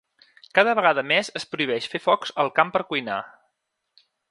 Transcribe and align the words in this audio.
Cada 0.59 0.71
vegada 0.79 1.03
més 1.09 1.29
es 1.41 1.45
prohibeix 1.51 1.89
fer 1.93 2.03
focs 2.05 2.35
al 2.45 2.51
camp 2.59 2.73
per 2.77 2.85
cuinar. 2.95 3.21